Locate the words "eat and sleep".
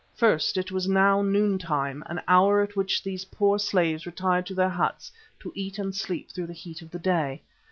5.53-6.31